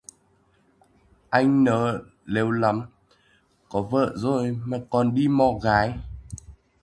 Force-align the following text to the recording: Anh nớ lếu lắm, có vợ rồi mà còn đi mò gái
Anh 1.29 1.63
nớ 1.63 1.99
lếu 2.25 2.51
lắm, 2.51 2.81
có 3.69 3.81
vợ 3.81 4.13
rồi 4.15 4.57
mà 4.65 4.77
còn 4.89 5.15
đi 5.15 5.27
mò 5.27 5.51
gái 5.63 5.97